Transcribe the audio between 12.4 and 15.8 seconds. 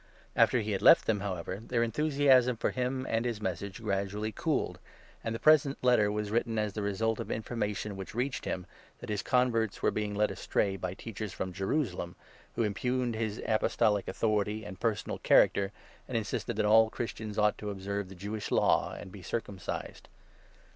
who impugned his apostolic authority and personal character,